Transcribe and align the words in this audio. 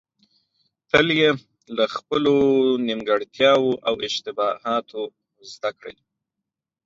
تل 0.89 1.07
يې 1.19 1.29
له 1.77 1.85
خپلو 1.95 2.35
نيمګړتياوو 2.87 3.71
او 3.87 3.93
اشتباهاتو 4.07 5.01
زده 5.51 5.71
کړئ. 5.79 5.95